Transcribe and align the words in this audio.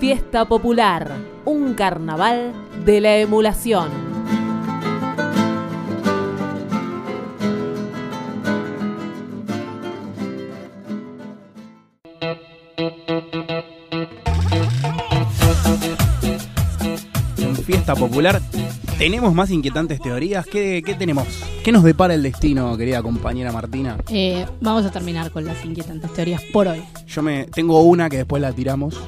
Fiesta 0.00 0.46
Popular, 0.46 1.12
un 1.44 1.74
carnaval 1.74 2.54
de 2.86 3.02
la 3.02 3.18
emulación. 3.18 3.90
En 17.36 17.56
Fiesta 17.56 17.94
Popular 17.94 18.40
tenemos 18.98 19.34
más 19.34 19.50
inquietantes 19.50 20.00
teorías. 20.00 20.46
¿Qué, 20.46 20.82
qué 20.82 20.94
tenemos? 20.94 21.26
¿Qué 21.62 21.72
nos 21.72 21.82
depara 21.84 22.14
el 22.14 22.22
destino, 22.22 22.74
querida 22.78 23.02
compañera 23.02 23.52
Martina? 23.52 23.98
Eh, 24.08 24.46
vamos 24.62 24.86
a 24.86 24.90
terminar 24.90 25.30
con 25.30 25.44
las 25.44 25.62
inquietantes 25.62 26.10
teorías 26.14 26.42
por 26.54 26.68
hoy. 26.68 26.82
Yo 27.06 27.22
me 27.22 27.44
tengo 27.44 27.82
una 27.82 28.08
que 28.08 28.16
después 28.16 28.40
la 28.40 28.52
tiramos. 28.52 28.98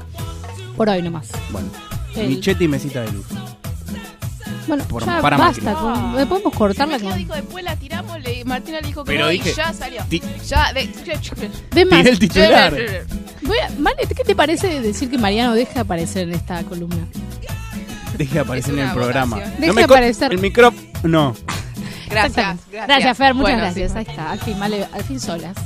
Por 0.77 0.89
hoy 0.89 1.03
nomás. 1.03 1.29
Bueno, 1.51 1.69
El- 2.17 2.29
Michetti 2.29 2.65
y 2.65 2.69
mesita 2.69 3.03
de 3.03 3.13
luz. 3.13 3.27
Bueno, 4.67 4.85
Por- 4.85 5.05
ya 5.05 5.21
para 5.21 5.37
basta. 5.37 5.75
Con- 5.75 6.21
eh, 6.21 6.27
podemos 6.27 6.55
cortarla 6.55 6.95
Imagino 6.97 7.11
con... 7.11 7.19
dijo 7.19 7.35
después 7.35 7.65
la 7.65 7.77
tiramos, 7.77 8.21
le, 8.21 8.45
Martina 8.45 8.81
le 8.81 8.87
dijo 8.87 9.03
que 9.05 9.13
Pero 9.13 9.25
no 9.25 9.31
dije- 9.31 9.51
y 9.51 9.55
ya 9.55 9.73
salió. 9.73 10.03
Ti- 10.09 10.23
Ya, 10.47 10.73
de, 10.73 10.87
Ves 11.73 11.87
más, 11.87 11.99
Tiré 11.99 12.11
el 12.11 12.19
titular. 12.19 12.75
voy 13.43 13.59
a- 13.59 13.71
Mane, 13.79 13.97
¿qué 14.17 14.23
te 14.25 14.37
parece 14.37 14.81
decir 14.81 15.11
que 15.11 15.19
Mariano 15.19 15.55
deje 15.55 15.75
de 15.75 15.81
aparecer 15.81 16.29
en 16.29 16.35
esta 16.35 16.63
columna? 16.65 17.05
Deje 18.17 18.35
de 18.35 18.41
aparecer 18.41 18.71
Es 18.75 18.75
en 18.75 18.79
el 18.81 18.85
una 18.87 18.95
programa. 18.95 19.37
votación. 19.37 19.61
Deje 19.61 19.73
de 19.73 19.87
co- 19.87 19.95
aparecer. 19.95 20.33
El 20.33 20.39
micrófono. 20.39 20.83
No. 21.03 21.35
Gracias, 22.09 22.27
Exactamente. 22.29 22.63
gracias. 22.71 22.87
Gracias, 22.87 23.19
Fer, 23.19 23.35
muchas 23.35 23.43
Bueno, 23.53 23.59
gracias. 23.65 23.93
sí. 23.93 23.99
Ahí 23.99 24.05
está, 24.09 24.31
al 24.31 24.39
fin, 24.41 24.59
Male, 24.59 24.87
al 24.93 25.03
fin 25.05 25.19
solas. 25.19 25.57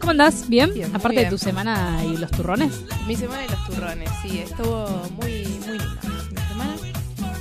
¿Cómo 0.00 0.12
andás? 0.12 0.48
¿Bien? 0.48 0.72
Bien, 0.72 0.88
Aparte 0.94 1.18
bien. 1.18 1.24
de 1.24 1.30
tu 1.30 1.38
semana 1.38 2.00
y 2.04 2.16
los 2.16 2.30
turrones. 2.30 2.84
Mi 3.06 3.14
semana 3.16 3.42
de 3.42 3.48
los 3.48 3.66
turrones, 3.66 4.10
sí, 4.22 4.38
estuvo 4.38 4.86
muy, 5.20 5.44
muy 5.66 5.78
linda. 5.78 6.00
Mi 6.30 6.40
semana, 6.48 6.76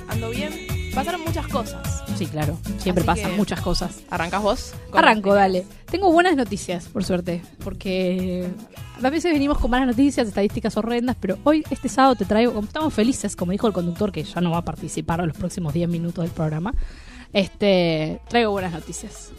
ando 0.10 0.30
bien. 0.30 0.54
Pasaron 0.94 1.22
muchas 1.22 1.48
cosas. 1.48 2.04
Sí, 2.18 2.26
claro. 2.26 2.58
Siempre 2.80 3.04
Así 3.08 3.22
pasan 3.22 3.38
muchas 3.38 3.62
cosas. 3.62 4.02
¿Arrancas 4.10 4.42
vos? 4.42 4.74
Arranco, 4.92 5.34
dale. 5.34 5.66
Tengo 5.90 6.12
buenas 6.12 6.36
noticias, 6.36 6.86
por 6.88 7.06
suerte, 7.06 7.42
porque 7.64 8.50
a 9.02 9.10
veces 9.10 9.32
venimos 9.32 9.58
con 9.58 9.72
malas 9.72 9.88
noticias, 9.88 10.28
estadísticas 10.28 10.76
horrendas, 10.76 11.16
pero 11.20 11.38
hoy, 11.46 11.64
este 11.70 11.88
sábado, 11.88 12.16
te 12.16 12.26
traigo, 12.26 12.54
como 12.54 12.68
estamos 12.68 12.94
felices, 12.94 13.36
como 13.38 13.54
dijo 13.54 13.68
el 13.68 13.73
conductor, 13.73 14.12
que 14.12 14.23
ya 14.23 14.42
no 14.42 14.52
va 14.52 14.58
a 14.58 14.66
participar 14.66 15.22
a 15.22 15.26
los 15.26 15.38
próximos 15.38 15.73
10 15.73 15.88
minutos 15.88 16.23
del 16.26 16.32
programa, 16.34 16.73
este, 17.32 18.20
traigo 18.28 18.52
buenas 18.52 18.73
noticias. 18.73 19.32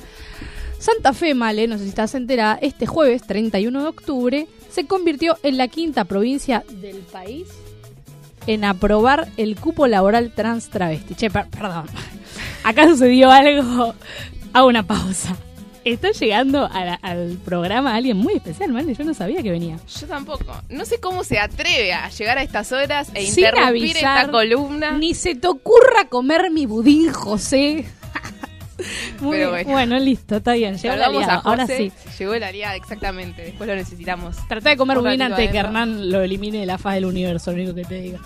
Santa 0.81 1.13
Fe, 1.13 1.35
Male, 1.35 1.69
no 1.69 1.77
sé 1.79 1.85
si 1.85 1.91
estás 1.91 2.15
enterada, 2.15 2.59
este 2.61 2.87
jueves 2.87 3.23
31 3.23 3.83
de 3.83 3.87
octubre 3.89 4.47
se 4.71 4.87
convirtió 4.87 5.37
en 5.43 5.57
la 5.59 5.69
quinta 5.69 6.05
provincia 6.05 6.65
del 6.73 6.97
país 6.99 7.47
en 8.47 8.65
aprobar 8.65 9.29
el 9.37 9.57
cupo 9.57 9.87
laboral 9.87 10.33
trans 10.35 10.71
travesti. 10.71 11.15
Che, 11.15 11.31
per- 11.31 11.49
perdón. 11.49 11.85
Acá 12.65 12.89
sucedió 12.89 13.31
algo. 13.31 13.95
Hago 14.55 14.67
una 14.69 14.83
pausa. 14.87 15.37
Está 15.85 16.13
llegando 16.13 16.67
a 16.71 16.85
la- 16.85 16.95
al 17.03 17.39
programa 17.45 17.95
alguien 17.95 18.17
muy 18.17 18.35
especial, 18.35 18.73
¿vale? 18.73 18.95
Yo 18.95 19.05
no 19.05 19.13
sabía 19.15 19.43
que 19.43 19.51
venía. 19.51 19.79
Yo 20.01 20.07
tampoco. 20.07 20.45
No 20.71 20.85
sé 20.87 20.99
cómo 20.99 21.25
se 21.25 21.39
atreve 21.39 21.93
a 21.93 22.09
llegar 22.09 22.39
a 22.39 22.43
estas 22.43 22.73
horas 22.73 23.09
e 23.15 23.27
Sin 23.27 23.45
interrumpir 23.45 23.67
avisar, 23.69 24.21
esta 24.21 24.31
columna. 24.31 24.93
Ni 24.93 25.13
se 25.15 25.35
te 25.35 25.47
ocurra 25.49 26.09
comer 26.09 26.51
mi 26.51 26.65
budín, 26.67 27.13
José. 27.13 27.85
Muy 29.21 29.39
Pero 29.39 29.53
bien. 29.53 29.65
bueno. 29.67 29.71
bueno. 29.71 29.99
listo, 30.05 30.37
está 30.37 30.53
bien. 30.55 30.77
Llegó 30.77 30.95
el 30.95 31.01
Saludamos 31.01 31.23
a 31.23 31.33
aliado. 31.35 31.49
Ahora 31.49 31.67
sí. 31.67 31.93
Llegó 32.19 32.35
el 32.35 32.43
aliado, 32.43 32.77
exactamente. 32.77 33.43
Después 33.43 33.69
lo 33.69 33.75
necesitamos. 33.75 34.37
Trata 34.49 34.71
de 34.71 34.77
comer 34.77 34.99
ratito 34.99 35.25
antes 35.25 35.39
de 35.39 35.51
que. 35.51 35.59
Hernán 35.59 36.11
lo 36.11 36.23
elimine 36.23 36.59
de 36.61 36.67
la 36.67 36.79
faz 36.79 36.95
del 36.95 37.05
universo, 37.05 37.51
lo 37.51 37.57
único 37.59 37.75
que 37.75 37.85
te 37.85 38.01
diga. 38.01 38.19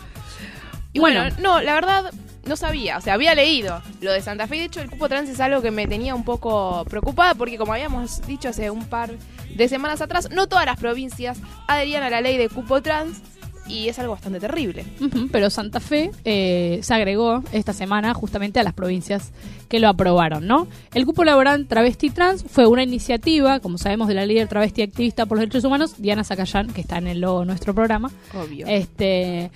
Y 0.93 1.01
bueno, 1.01 1.25
no, 1.41 1.61
la 1.61 1.75
verdad 1.75 2.13
no 2.47 2.57
sabía, 2.57 2.99
o 2.99 3.01
sea, 3.01 3.15
había 3.15 3.35
leído 3.35 3.83
lo 4.01 4.13
de 4.13 4.21
Santa 4.21 4.47
Fe. 4.47 4.57
De 4.57 4.65
hecho, 4.65 4.81
el 4.81 4.91
cupo 4.91 5.09
trans 5.09 5.29
es 5.29 5.41
algo 5.41 5.63
que 5.63 5.71
me 5.71 5.87
tenía 5.87 6.15
un 6.15 6.25
poco 6.25 6.85
preocupada 6.89 7.35
porque, 7.35 7.59
como 7.59 7.73
habíamos 7.73 8.25
dicho 8.27 8.49
hace 8.49 8.71
un 8.71 8.85
par 8.85 9.11
de 9.55 9.69
semanas 9.69 10.01
atrás, 10.01 10.31
no 10.31 10.47
todas 10.47 10.67
las 10.67 10.79
provincias 10.79 11.39
adherían 11.67 12.03
a 12.03 12.11
la 12.11 12.21
ley 12.21 12.37
de 12.37 12.49
cupo 12.49 12.83
trans 12.83 13.23
y 13.67 13.89
es 13.89 13.99
algo 13.99 14.13
bastante 14.13 14.41
terrible. 14.41 14.85
Ujú, 15.01 15.29
pero 15.31 15.51
Santa 15.51 15.81
Fe 15.81 16.11
eh, 16.25 16.81
se 16.83 16.95
agregó 16.95 17.43
esta 17.53 17.73
semana 17.73 18.15
justamente 18.15 18.61
a 18.61 18.63
las 18.63 18.75
provincias 18.75 19.33
que 19.69 19.81
lo 19.81 19.89
aprobaron, 19.89 20.47
¿no? 20.47 20.69
El 20.93 21.07
cupo 21.07 21.25
laboral 21.25 21.67
travesti 21.67 22.11
trans 22.11 22.45
fue 22.49 22.67
una 22.67 22.83
iniciativa, 22.83 23.61
como 23.61 23.79
sabemos, 23.79 24.09
de 24.09 24.15
la 24.15 24.27
líder 24.27 24.49
travesti 24.49 24.83
activista 24.83 25.27
por 25.27 25.39
los 25.39 25.43
derechos 25.43 25.65
humanos, 25.65 25.95
Diana 25.99 26.25
Zacayán, 26.25 26.73
que 26.73 26.83
está 26.83 26.99
en 26.99 27.07
el 27.07 27.21
logo 27.21 27.41
de 27.41 27.47
nuestro 27.47 27.75
programa. 27.75 28.11
Obvio. 28.35 28.67
Este, 28.69 29.51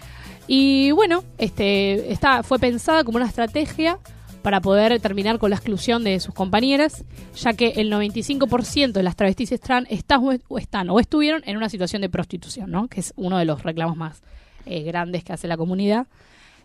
y 0.46 0.90
bueno, 0.92 1.24
este, 1.36 2.12
está, 2.12 2.42
fue 2.42 2.58
pensada 2.58 3.04
como 3.04 3.16
una 3.16 3.26
estrategia 3.26 3.98
para 4.42 4.60
poder 4.60 4.98
terminar 5.00 5.38
con 5.38 5.50
la 5.50 5.56
exclusión 5.56 6.04
de 6.04 6.18
sus 6.20 6.34
compañeras, 6.34 7.04
ya 7.36 7.52
que 7.52 7.68
el 7.76 7.90
95% 7.92 8.92
de 8.92 9.02
las 9.02 9.16
travestis 9.16 9.58
trans 9.60 9.86
están 9.90 10.20
o, 10.48 10.58
están 10.58 10.90
o 10.90 11.00
estuvieron 11.00 11.42
en 11.46 11.56
una 11.56 11.68
situación 11.68 12.02
de 12.02 12.08
prostitución, 12.08 12.70
¿no? 12.70 12.88
Que 12.88 13.00
es 13.00 13.12
uno 13.16 13.38
de 13.38 13.44
los 13.44 13.62
reclamos 13.62 13.96
más 13.96 14.22
eh, 14.66 14.82
grandes 14.82 15.24
que 15.24 15.32
hace 15.32 15.48
la 15.48 15.56
comunidad. 15.56 16.06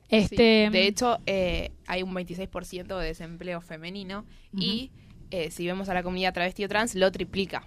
Sí, 0.09 0.17
Este, 0.17 0.69
De 0.71 0.87
hecho, 0.87 1.17
eh, 1.25 1.71
hay 1.87 2.03
un 2.03 2.13
26% 2.13 2.97
de 2.99 3.05
desempleo 3.05 3.61
femenino 3.61 4.25
y 4.55 4.91
eh, 5.31 5.49
si 5.49 5.65
vemos 5.65 5.89
a 5.89 5.93
la 5.93 6.03
comunidad 6.03 6.33
travesti 6.33 6.63
o 6.65 6.67
trans, 6.67 6.93
lo 6.95 7.11
triplica. 7.11 7.65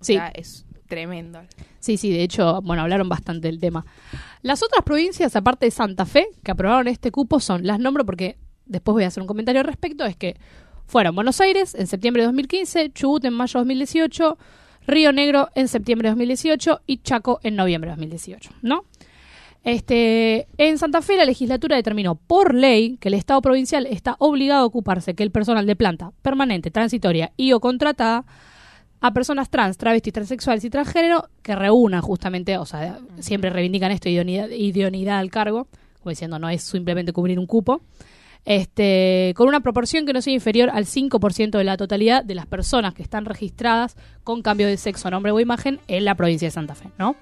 O 0.00 0.04
Sí. 0.04 0.14
sea, 0.14 0.28
es 0.28 0.66
tremendo. 0.88 1.40
Sí, 1.80 1.96
sí, 1.96 2.10
de 2.10 2.22
hecho, 2.22 2.60
bueno, 2.62 2.82
hablaron 2.82 3.08
bastante 3.08 3.48
del 3.48 3.58
tema. 3.60 3.86
Las 4.42 4.62
otras 4.62 4.82
provincias, 4.84 5.34
aparte 5.36 5.66
de 5.66 5.70
Santa 5.70 6.04
Fe, 6.04 6.28
que 6.42 6.50
aprobaron 6.50 6.88
este 6.88 7.10
cupo, 7.10 7.40
son, 7.40 7.66
las 7.66 7.78
nombro 7.78 8.04
porque 8.04 8.36
después 8.68 8.94
voy 8.94 9.04
a 9.04 9.08
hacer 9.08 9.22
un 9.22 9.26
comentario 9.26 9.60
al 9.60 9.66
respecto, 9.66 10.04
es 10.04 10.16
que 10.16 10.36
fueron 10.86 11.14
Buenos 11.14 11.40
Aires 11.40 11.74
en 11.74 11.86
septiembre 11.86 12.22
de 12.22 12.26
2015, 12.26 12.92
Chubut 12.92 13.24
en 13.24 13.34
mayo 13.34 13.58
de 13.58 13.60
2018, 13.60 14.38
Río 14.86 15.12
Negro 15.12 15.48
en 15.54 15.68
septiembre 15.68 16.08
de 16.08 16.12
2018 16.12 16.80
y 16.86 16.98
Chaco 16.98 17.40
en 17.42 17.56
noviembre 17.56 17.90
de 17.90 17.96
2018, 17.96 18.50
¿no? 18.62 18.84
Este, 19.64 20.48
en 20.56 20.78
Santa 20.78 21.02
Fe 21.02 21.16
la 21.16 21.26
legislatura 21.26 21.76
determinó 21.76 22.14
por 22.14 22.54
ley 22.54 22.96
que 22.96 23.08
el 23.08 23.14
Estado 23.14 23.42
provincial 23.42 23.86
está 23.86 24.16
obligado 24.18 24.62
a 24.62 24.66
ocuparse 24.66 25.14
que 25.14 25.22
el 25.22 25.30
personal 25.30 25.66
de 25.66 25.76
planta 25.76 26.12
permanente, 26.22 26.70
transitoria 26.70 27.32
y 27.36 27.52
o 27.52 27.60
contratada 27.60 28.24
a 29.00 29.12
personas 29.12 29.50
trans, 29.50 29.76
travestis, 29.76 30.12
transexuales 30.12 30.64
y 30.64 30.70
transgénero 30.70 31.28
que 31.42 31.54
reúnan 31.54 32.00
justamente, 32.00 32.56
o 32.58 32.64
sea, 32.64 32.98
siempre 33.18 33.50
reivindican 33.50 33.92
esto, 33.92 34.08
idoneidad, 34.08 34.48
idoneidad 34.48 35.18
al 35.18 35.30
cargo, 35.30 35.68
como 35.98 36.10
diciendo, 36.10 36.38
no 36.38 36.48
es 36.48 36.62
simplemente 36.62 37.12
cubrir 37.12 37.38
un 37.38 37.46
cupo, 37.46 37.82
este, 38.48 39.34
con 39.36 39.46
una 39.46 39.60
proporción 39.60 40.06
que 40.06 40.14
no 40.14 40.22
sea 40.22 40.32
inferior 40.32 40.70
al 40.72 40.86
5% 40.86 41.50
de 41.50 41.64
la 41.64 41.76
totalidad 41.76 42.24
de 42.24 42.34
las 42.34 42.46
personas 42.46 42.94
que 42.94 43.02
están 43.02 43.26
registradas 43.26 43.94
con 44.24 44.40
cambio 44.40 44.66
de 44.66 44.78
sexo, 44.78 45.10
nombre 45.10 45.32
o 45.32 45.38
imagen 45.38 45.80
en 45.86 46.06
la 46.06 46.14
provincia 46.14 46.48
de 46.48 46.52
Santa 46.52 46.74
Fe, 46.74 46.88
¿no? 46.98 47.14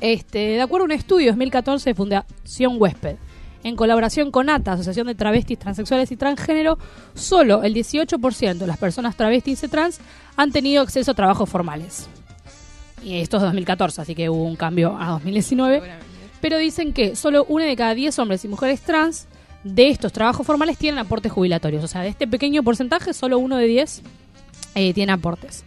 Este, 0.00 0.38
de 0.38 0.60
acuerdo 0.60 0.82
a 0.82 0.86
un 0.86 0.92
estudio 0.92 1.26
de 1.26 1.30
2014 1.30 1.90
de 1.90 1.94
Fundación 1.94 2.74
Huésped, 2.76 3.18
en 3.62 3.76
colaboración 3.76 4.32
con 4.32 4.50
ATA, 4.50 4.72
Asociación 4.72 5.06
de 5.06 5.14
Travestis 5.14 5.60
Transexuales 5.60 6.10
y 6.10 6.16
Transgénero, 6.16 6.76
solo 7.14 7.62
el 7.62 7.72
18% 7.72 8.58
de 8.58 8.66
las 8.66 8.78
personas 8.78 9.16
travestis 9.16 9.62
y 9.62 9.68
trans 9.68 10.00
han 10.34 10.50
tenido 10.50 10.82
acceso 10.82 11.12
a 11.12 11.14
trabajos 11.14 11.48
formales. 11.48 12.08
Y 13.04 13.20
esto 13.20 13.36
es 13.36 13.44
2014, 13.44 14.02
así 14.02 14.16
que 14.16 14.28
hubo 14.28 14.42
un 14.42 14.56
cambio 14.56 14.96
a 14.98 15.06
2019. 15.10 15.76
Seguramente. 15.76 16.06
Pero 16.40 16.58
dicen 16.58 16.92
que 16.92 17.14
solo 17.14 17.44
una 17.48 17.66
de 17.66 17.76
cada 17.76 17.94
10 17.94 18.18
hombres 18.18 18.44
y 18.44 18.48
mujeres 18.48 18.80
trans 18.80 19.28
de 19.64 19.88
estos 19.90 20.12
trabajos 20.12 20.46
formales 20.46 20.76
tienen 20.78 20.98
aportes 20.98 21.30
jubilatorios. 21.32 21.84
O 21.84 21.88
sea, 21.88 22.00
de 22.02 22.08
este 22.08 22.26
pequeño 22.26 22.62
porcentaje, 22.62 23.12
solo 23.14 23.38
uno 23.38 23.56
de 23.56 23.66
10 23.66 24.02
eh, 24.74 24.92
tiene 24.94 25.12
aportes. 25.12 25.64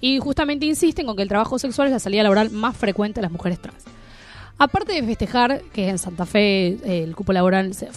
Y 0.00 0.18
justamente 0.18 0.66
insisten 0.66 1.06
con 1.06 1.16
que 1.16 1.22
el 1.22 1.28
trabajo 1.28 1.58
sexual 1.58 1.88
es 1.88 1.92
la 1.92 1.98
salida 1.98 2.22
laboral 2.22 2.50
más 2.50 2.76
frecuente 2.76 3.20
de 3.20 3.22
las 3.22 3.32
mujeres 3.32 3.58
trans. 3.60 3.84
Aparte 4.58 4.92
de 4.92 5.02
festejar 5.02 5.62
que 5.72 5.88
en 5.88 5.98
Santa 5.98 6.26
Fe 6.26 6.68
eh, 6.84 7.02
el 7.04 7.16
cupo 7.16 7.32
laboral 7.32 7.74
se- 7.74 7.88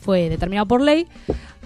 fue 0.00 0.28
determinado 0.28 0.66
por 0.66 0.82
ley, 0.82 1.06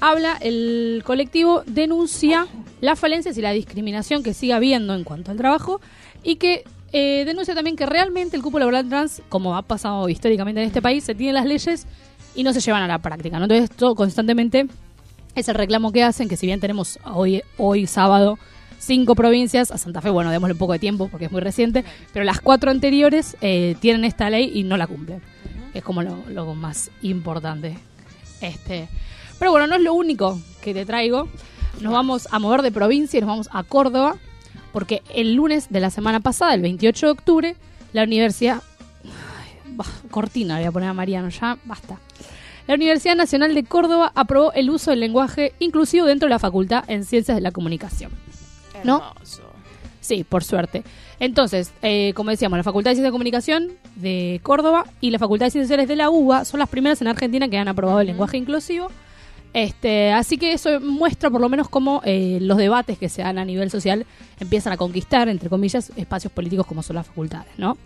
habla 0.01 0.39
el 0.41 1.03
colectivo 1.05 1.63
denuncia 1.67 2.47
las 2.81 2.99
falencias 2.99 3.37
y 3.37 3.43
la 3.43 3.51
discriminación 3.53 4.23
que 4.23 4.33
sigue 4.33 4.53
habiendo 4.55 4.95
en 4.95 5.05
cuanto 5.05 5.31
al 5.31 5.37
trabajo 5.37 5.81
y 6.23 6.37
que 6.37 6.65
eh, 6.93 7.25
denuncia 7.27 7.55
también 7.55 7.77
que 7.77 7.87
realmente 7.87 8.37
el 8.37 8.43
cupo 8.43 8.59
laboral 8.59 8.89
trans, 8.89 9.21
como 9.29 9.57
ha 9.57 9.63
pasado 9.63 10.09
históricamente 10.09 10.61
en 10.63 10.69
este 10.69 10.81
país, 10.81 11.05
se 11.05 11.15
tiene 11.15 11.33
las 11.35 11.45
leyes 11.47 11.87
y 12.35 12.43
no 12.43 12.53
se 12.53 12.61
llevan 12.61 12.83
a 12.83 12.87
la 12.87 12.99
práctica. 12.99 13.39
¿no? 13.39 13.45
Entonces, 13.45 13.71
esto 13.71 13.95
constantemente 13.95 14.67
es 15.35 15.49
el 15.49 15.55
reclamo 15.55 15.93
que 15.93 16.03
hacen, 16.03 16.29
que 16.29 16.37
si 16.37 16.47
bien 16.47 16.61
tenemos 16.61 16.99
hoy, 17.05 17.43
hoy 17.57 17.87
sábado 17.87 18.39
cinco 18.79 19.15
provincias, 19.15 19.71
a 19.71 19.79
Santa 19.79 20.01
Fe, 20.01 20.11
bueno, 20.11 20.31
démosle 20.31 20.55
un 20.55 20.59
poco 20.59 20.73
de 20.73 20.79
tiempo 20.79 21.09
porque 21.09 21.27
es 21.27 21.33
muy 21.33 21.41
reciente, 21.41 21.85
pero 22.13 22.25
las 22.25 22.41
cuatro 22.41 22.71
anteriores 22.71 23.37
eh, 23.41 23.77
tienen 23.81 24.05
esta 24.05 24.31
ley 24.31 24.51
y 24.53 24.65
no 24.65 24.77
la 24.77 24.87
cumplen. 24.87 25.21
Es 25.75 25.85
como 25.85 26.03
lo, 26.03 26.25
lo 26.29 26.55
más 26.55 26.91
importante. 27.03 27.79
Este, 28.41 28.89
pero 29.39 29.53
bueno, 29.53 29.67
no 29.67 29.77
es 29.77 29.83
lo 29.83 29.95
único 29.95 30.41
que 30.63 30.75
te 30.75 30.85
traigo. 30.85 31.29
Nos 31.81 31.93
vamos 31.93 32.27
a 32.31 32.39
mover 32.39 32.63
de 32.63 32.73
provincia 32.73 33.19
y 33.19 33.21
nos 33.21 33.29
vamos 33.29 33.49
a 33.53 33.63
Córdoba, 33.63 34.17
porque 34.73 35.03
el 35.15 35.35
lunes 35.35 35.69
de 35.71 35.81
la 35.81 35.91
semana 35.91 36.21
pasada, 36.21 36.55
el 36.55 36.63
28 36.63 37.07
de 37.07 37.13
octubre, 37.13 37.57
la 37.93 38.03
universidad... 38.03 38.63
Ay, 39.79 40.09
cortina 40.11 40.57
le 40.57 40.63
voy 40.63 40.69
a 40.69 40.73
poner 40.73 40.89
a 40.89 40.95
Mariano, 40.95 41.29
ya 41.29 41.59
basta. 41.65 41.99
La 42.67 42.75
Universidad 42.75 43.17
Nacional 43.17 43.55
de 43.55 43.65
Córdoba 43.65 44.13
aprobó 44.15 44.53
el 44.53 44.71
uso 44.71 44.91
del 44.91 45.01
lenguaje 45.01 45.55
inclusivo 45.59 46.07
dentro 46.07 46.27
de 46.27 46.31
la 46.31 46.39
Facultad 46.39 46.85
en 46.89 47.05
Ciencias 47.05 47.37
de 47.37 47.41
la 47.41 47.51
Comunicación. 47.51 48.13
¿No? 48.85 49.03
Sí, 50.01 50.25
por 50.25 50.45
suerte. 50.45 50.83
Entonces, 51.19 51.73
eh, 51.83 52.13
como 52.15 52.31
decíamos, 52.31 52.57
la 52.57 52.63
Facultad 52.63 52.93
de 52.93 52.97
Ciencias 52.97 53.11
de 53.11 53.13
Comunicación 53.13 53.73
de 53.97 54.41
Córdoba 54.43 54.87
y 55.01 55.11
la 55.11 55.19
Facultad 55.19 55.47
de 55.47 55.51
Ciencias 55.51 55.69
Sociales 55.69 55.89
de 55.89 55.97
la 55.97 56.11
UBA 56.11 56.45
son 56.45 56.61
las 56.61 56.69
primeras 56.69 57.01
en 57.03 57.09
Argentina 57.09 57.49
que 57.49 57.59
han 57.59 57.69
aprobado 57.69 58.01
el 58.01 58.07
lenguaje 58.07 58.37
inclusivo. 58.37 58.89
Este, 59.53 60.13
así 60.13 60.39
que 60.39 60.53
eso 60.53 60.81
muestra 60.81 61.29
por 61.29 61.41
lo 61.41 61.49
menos 61.49 61.69
cómo 61.69 62.03
eh, 62.05 62.39
los 62.41 62.57
debates 62.57 62.99
que 62.99 63.09
se 63.09 63.23
dan 63.23 63.37
a 63.37 63.45
nivel 63.45 63.71
social 63.71 64.07
empiezan 64.39 64.73
a 64.73 64.77
conquistar, 64.77 65.29
entre 65.29 65.49
comillas, 65.49 65.91
espacios 65.97 66.33
políticos 66.33 66.67
como 66.67 66.83
son 66.83 66.97
las 66.97 67.07
facultades, 67.07 67.53
¿no? 67.59 67.77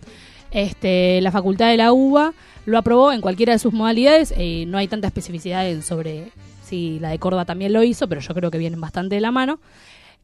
Este, 0.55 1.19
la 1.19 1.31
facultad 1.31 1.67
de 1.67 1.75
la 1.75 1.91
UBA 1.91 2.33
lo 2.65 2.77
aprobó 2.77 3.11
en 3.11 3.19
cualquiera 3.19 3.51
de 3.51 3.59
sus 3.59 3.73
modalidades. 3.73 4.33
Eh, 4.37 4.63
no 4.65 4.77
hay 4.77 4.87
tanta 4.87 5.07
especificidad 5.07 5.69
sobre 5.81 6.31
si 6.63 6.97
la 7.01 7.09
de 7.09 7.19
Córdoba 7.19 7.43
también 7.43 7.73
lo 7.73 7.83
hizo, 7.83 8.07
pero 8.07 8.21
yo 8.21 8.33
creo 8.33 8.49
que 8.51 8.57
vienen 8.57 8.79
bastante 8.79 9.15
de 9.15 9.21
la 9.21 9.31
mano. 9.31 9.59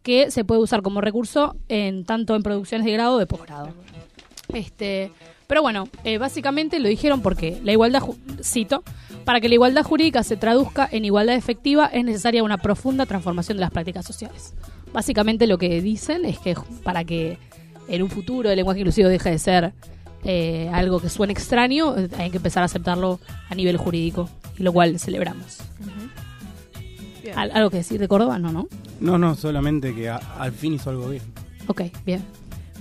Que 0.04 0.31
se 0.31 0.45
puede 0.45 0.62
usar 0.62 0.83
como 0.83 1.01
recurso 1.01 1.57
en 1.68 2.06
tanto 2.06 2.33
en 2.38 2.44
producciones 2.44 2.86
de 2.86 2.94
grado 2.94 3.18
de 3.18 3.25
posgrado. 3.25 3.74
Este, 4.54 5.12
pero 5.48 5.63
bueno, 5.63 5.89
eh, 6.06 6.18
básicamente 6.18 6.80
lo 6.80 6.88
dijeron 6.88 7.22
porque 7.22 7.60
la 7.66 7.74
igualdad, 7.74 8.01
cito, 8.42 8.86
para 9.25 9.42
que 9.42 9.50
la 9.50 9.56
igualdad 9.56 9.83
jurídica 9.83 10.24
se 10.24 10.38
traduzca 10.38 10.88
en 10.89 11.04
igualdad 11.04 11.36
efectiva 11.36 11.88
es 11.88 12.06
necesaria 12.06 12.42
una 12.42 12.57
profunda 12.57 13.06
transformación 13.06 13.57
de 13.57 13.62
las 13.62 13.72
prácticas 13.72 14.06
sociales. 14.06 14.54
Básicamente 14.94 15.45
lo 15.45 15.57
que 15.57 15.81
dicen 15.81 16.24
es 16.24 16.39
que 16.39 16.56
para 16.86 17.04
que 17.04 17.38
en 17.89 18.01
un 18.01 18.10
futuro 18.10 18.50
el 18.50 18.56
lenguaje 18.56 18.80
inclusivo 18.80 19.10
deje 19.10 19.30
de 19.30 19.38
ser 19.39 19.74
eh, 20.23 20.69
algo 20.73 21.00
que 21.00 21.09
suene 21.09 21.33
extraño, 21.33 21.95
hay 22.18 22.29
que 22.29 22.38
empezar 22.38 22.63
a 22.63 22.65
aceptarlo 22.65 23.19
a 23.50 23.56
nivel 23.56 23.77
jurídico, 23.77 24.29
y 24.57 24.63
lo 24.63 24.73
cual 24.73 25.00
celebramos. 25.00 25.59
¿Algo 27.35 27.69
que 27.69 27.77
decir 27.77 28.00
de 28.00 28.07
Córdoba? 28.07 28.39
No, 28.39 28.51
¿no? 28.51 28.68
No, 29.00 29.18
no, 29.18 29.35
solamente 29.35 29.94
que 29.94 30.09
al 30.09 30.51
fin 30.51 30.73
hizo 30.73 30.89
algo 30.89 31.09
bien. 31.09 31.23
Ok, 31.68 31.83
bien. 32.06 32.23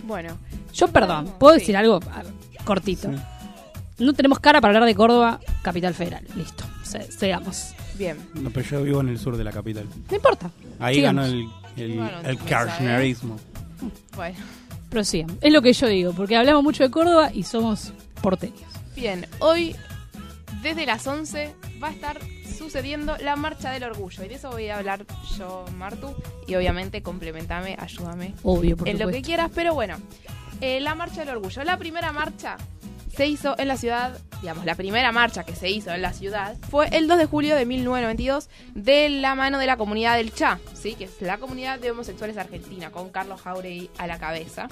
Bueno. 0.06 0.36
Yo, 0.72 0.88
perdón, 0.88 1.34
¿puedo 1.38 1.54
decir 1.54 1.76
algo 1.76 2.00
cortito? 2.64 3.10
No 3.98 4.12
tenemos 4.14 4.40
cara 4.40 4.60
para 4.60 4.74
hablar 4.74 4.86
de 4.88 4.94
Córdoba, 4.94 5.40
capital 5.62 5.94
federal. 5.94 6.24
Listo, 6.34 6.64
sigamos. 7.18 7.74
Bien. 7.98 8.16
No, 8.34 8.48
pero 8.50 8.66
yo 8.66 8.82
vivo 8.82 9.00
en 9.02 9.10
el 9.10 9.18
sur 9.18 9.36
de 9.36 9.44
la 9.44 9.52
capital. 9.52 9.84
No 10.08 10.16
importa. 10.16 10.50
Ahí 10.78 11.02
ganó 11.02 11.24
el, 11.24 11.46
el, 11.76 12.00
el 12.24 12.38
kirchnerismo. 12.38 13.36
Bueno. 14.16 14.38
Prosigan. 14.90 15.38
Es 15.40 15.52
lo 15.52 15.62
que 15.62 15.72
yo 15.72 15.86
digo, 15.86 16.12
porque 16.12 16.36
hablamos 16.36 16.62
mucho 16.62 16.82
de 16.82 16.90
Córdoba 16.90 17.30
y 17.32 17.44
somos 17.44 17.92
porteños. 18.20 18.60
Bien, 18.94 19.26
hoy 19.38 19.74
desde 20.62 20.84
las 20.84 21.06
11 21.06 21.54
va 21.82 21.88
a 21.88 21.92
estar 21.92 22.18
sucediendo 22.58 23.16
la 23.18 23.36
Marcha 23.36 23.70
del 23.70 23.84
Orgullo. 23.84 24.24
Y 24.24 24.28
de 24.28 24.34
eso 24.34 24.50
voy 24.50 24.68
a 24.68 24.78
hablar 24.78 25.06
yo, 25.38 25.64
Martu. 25.76 26.14
Y 26.46 26.54
obviamente 26.56 27.02
complementame, 27.02 27.76
ayúdame. 27.78 28.34
Obvio, 28.42 28.76
En 28.84 28.98
lo 28.98 29.08
que 29.08 29.22
quieras, 29.22 29.50
pero 29.54 29.72
bueno. 29.74 29.96
Eh, 30.60 30.80
la 30.80 30.94
Marcha 30.94 31.20
del 31.20 31.30
Orgullo. 31.36 31.64
La 31.64 31.78
primera 31.78 32.12
marcha 32.12 32.58
se 33.16 33.26
hizo 33.26 33.58
en 33.58 33.68
la 33.68 33.76
ciudad, 33.78 34.18
digamos, 34.40 34.64
la 34.64 34.74
primera 34.74 35.12
marcha 35.12 35.44
que 35.44 35.54
se 35.54 35.70
hizo 35.70 35.92
en 35.92 36.02
la 36.02 36.12
ciudad 36.12 36.56
fue 36.70 36.88
el 36.92 37.08
2 37.08 37.18
de 37.18 37.26
julio 37.26 37.56
de 37.56 37.66
1992 37.66 38.48
de 38.74 39.08
la 39.08 39.34
mano 39.34 39.58
de 39.58 39.66
la 39.66 39.76
comunidad 39.76 40.16
del 40.16 40.32
Cha, 40.32 40.58
¿sí? 40.74 40.94
que 40.94 41.04
es 41.04 41.20
la 41.20 41.38
comunidad 41.38 41.78
de 41.78 41.90
homosexuales 41.90 42.36
argentina, 42.36 42.90
con 42.90 43.10
Carlos 43.10 43.40
Jauregui 43.42 43.90
a 43.98 44.06
la 44.06 44.18
cabeza. 44.18 44.68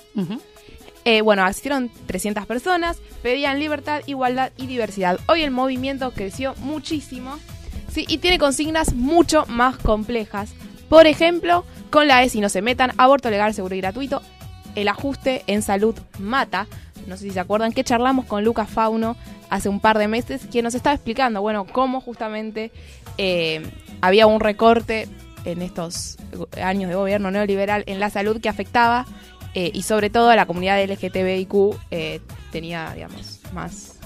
Eh, 1.04 1.20
bueno, 1.22 1.44
asistieron 1.44 1.90
300 2.06 2.46
personas, 2.46 2.98
pedían 3.22 3.58
libertad, 3.58 4.02
igualdad 4.06 4.52
y 4.56 4.66
diversidad. 4.66 5.18
Hoy 5.26 5.42
el 5.42 5.50
movimiento 5.50 6.10
creció 6.12 6.54
muchísimo 6.58 7.38
¿sí? 7.92 8.04
y 8.08 8.18
tiene 8.18 8.38
consignas 8.38 8.94
mucho 8.94 9.44
más 9.46 9.76
complejas. 9.76 10.52
Por 10.88 11.06
ejemplo, 11.06 11.64
con 11.90 12.08
la 12.08 12.22
E 12.24 12.28
si 12.28 12.40
no 12.40 12.48
se 12.48 12.62
metan, 12.62 12.92
aborto 12.96 13.30
legal, 13.30 13.54
seguro 13.54 13.74
y 13.74 13.80
gratuito, 13.80 14.22
el 14.74 14.88
ajuste 14.88 15.42
en 15.46 15.62
salud 15.62 15.94
mata, 16.18 16.66
no 17.08 17.16
sé 17.16 17.24
si 17.24 17.30
se 17.30 17.40
acuerdan, 17.40 17.72
que 17.72 17.82
charlamos 17.82 18.26
con 18.26 18.44
Lucas 18.44 18.68
Fauno 18.68 19.16
hace 19.50 19.68
un 19.68 19.80
par 19.80 19.98
de 19.98 20.08
meses, 20.08 20.46
que 20.46 20.62
nos 20.62 20.74
estaba 20.74 20.94
explicando, 20.94 21.40
bueno, 21.40 21.66
cómo 21.66 22.00
justamente 22.00 22.70
eh, 23.16 23.62
había 24.00 24.26
un 24.26 24.40
recorte 24.40 25.08
en 25.44 25.62
estos 25.62 26.18
años 26.62 26.88
de 26.88 26.94
gobierno 26.94 27.30
neoliberal 27.30 27.84
en 27.86 28.00
la 28.00 28.10
salud 28.10 28.40
que 28.40 28.48
afectaba 28.48 29.06
eh, 29.54 29.70
y 29.72 29.82
sobre 29.82 30.10
todo 30.10 30.30
a 30.30 30.36
la 30.36 30.46
comunidad 30.46 30.82
LGTBIQ 30.84 31.54
eh, 31.90 32.20
tenía, 32.52 32.92
digamos, 32.94 33.40
más... 33.52 33.98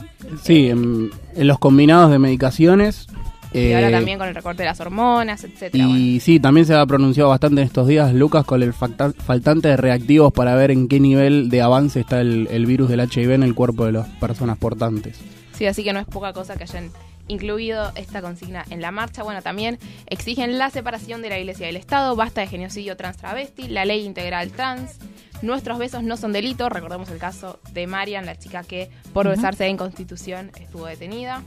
Sí, 0.42 0.68
en, 0.68 1.10
los 1.36 1.58
combinados 1.58 2.10
de 2.10 2.18
medicaciones 2.18 3.06
y 3.54 3.72
ahora 3.72 3.90
también 3.90 4.18
con 4.18 4.28
el 4.28 4.34
recorte 4.34 4.62
de 4.62 4.68
las 4.68 4.80
hormonas, 4.80 5.44
etcétera. 5.44 5.84
Y 5.84 6.20
sí, 6.20 6.40
también 6.40 6.66
se 6.66 6.74
ha 6.74 6.84
pronunciado 6.86 7.30
bastante 7.30 7.60
en 7.60 7.66
estos 7.66 7.86
días, 7.86 8.12
Lucas, 8.14 8.44
con 8.44 8.62
el 8.62 8.72
faltante 8.72 9.68
de 9.68 9.76
reactivos 9.76 10.32
para 10.32 10.54
ver 10.54 10.70
en 10.70 10.88
qué 10.88 11.00
nivel 11.00 11.50
de 11.50 11.62
avance 11.62 12.00
está 12.00 12.20
el, 12.20 12.66
virus 12.66 12.88
del 12.88 13.00
HIV 13.00 13.32
en 13.32 13.42
el 13.42 13.54
cuerpo 13.54 13.84
de 13.84 13.92
las 13.92 14.08
personas 14.08 14.58
portantes. 14.58 15.18
Sí, 15.52 15.66
así 15.66 15.84
que 15.84 15.92
no 15.92 16.00
es 16.00 16.06
poca 16.06 16.32
cosa 16.32 16.56
que 16.56 16.62
hayan 16.64 16.90
incluido 17.28 17.92
esta 17.94 18.22
consigna 18.22 18.64
en 18.70 18.80
la 18.80 18.90
marcha. 18.90 19.22
Bueno, 19.22 19.42
también 19.42 19.78
exigen 20.06 20.58
la 20.58 20.70
separación 20.70 21.22
de 21.22 21.28
la 21.28 21.38
Iglesia 21.38 21.64
y 21.64 21.66
del 21.68 21.76
Estado, 21.76 22.16
basta 22.16 22.40
de 22.40 22.46
genocidio 22.46 22.96
trans 22.96 23.18
travesti, 23.18 23.68
la 23.68 23.84
ley 23.84 24.04
integral 24.04 24.50
trans. 24.50 24.96
Nuestros 25.42 25.78
besos 25.78 26.04
no 26.04 26.16
son 26.16 26.32
delito. 26.32 26.68
Recordemos 26.68 27.10
el 27.10 27.18
caso 27.18 27.58
de 27.72 27.86
Marian, 27.86 28.26
la 28.26 28.38
chica 28.38 28.62
que 28.62 28.90
por 29.12 29.28
besarse 29.28 29.66
en 29.66 29.76
Constitución 29.76 30.52
estuvo 30.56 30.86
detenida 30.86 31.42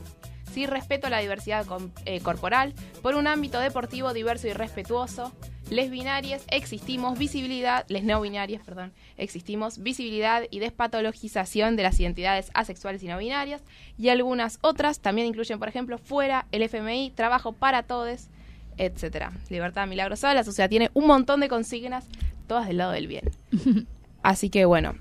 sí 0.56 0.64
respeto 0.64 1.06
a 1.06 1.10
la 1.10 1.18
diversidad 1.18 1.66
eh, 2.06 2.20
corporal, 2.20 2.72
por 3.02 3.14
un 3.14 3.26
ámbito 3.26 3.60
deportivo 3.60 4.14
diverso 4.14 4.48
y 4.48 4.54
respetuoso. 4.54 5.30
Les 5.68 5.90
binarias 5.90 6.44
existimos, 6.48 7.18
visibilidad, 7.18 7.84
les 7.88 8.04
no 8.04 8.22
binarias, 8.22 8.64
perdón, 8.64 8.94
existimos, 9.18 9.82
visibilidad 9.82 10.44
y 10.50 10.60
despatologización 10.60 11.76
de 11.76 11.82
las 11.82 12.00
identidades 12.00 12.50
asexuales 12.54 13.02
y 13.02 13.06
no 13.06 13.18
binarias. 13.18 13.60
Y 13.98 14.08
algunas 14.08 14.58
otras 14.62 15.00
también 15.00 15.26
incluyen, 15.26 15.58
por 15.58 15.68
ejemplo, 15.68 15.98
fuera, 15.98 16.46
el 16.52 16.62
FMI, 16.62 17.12
trabajo 17.14 17.52
para 17.52 17.82
todos, 17.82 18.28
etcétera. 18.78 19.32
Libertad 19.50 19.86
milagrosa, 19.86 20.32
la 20.32 20.42
sociedad 20.42 20.70
tiene 20.70 20.90
un 20.94 21.06
montón 21.06 21.40
de 21.40 21.50
consignas, 21.50 22.06
todas 22.46 22.66
del 22.66 22.78
lado 22.78 22.92
del 22.92 23.08
bien. 23.08 23.30
Así 24.22 24.48
que 24.48 24.64
bueno, 24.64 24.94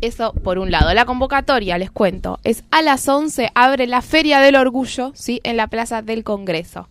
eso 0.00 0.32
por 0.32 0.58
un 0.58 0.70
lado. 0.70 0.92
La 0.94 1.04
convocatoria, 1.04 1.78
les 1.78 1.90
cuento, 1.90 2.38
es 2.44 2.64
a 2.70 2.82
las 2.82 3.08
11, 3.08 3.50
abre 3.54 3.86
la 3.86 4.02
Feria 4.02 4.40
del 4.40 4.56
Orgullo, 4.56 5.12
¿sí? 5.14 5.40
En 5.44 5.56
la 5.56 5.66
Plaza 5.66 6.02
del 6.02 6.24
Congreso. 6.24 6.88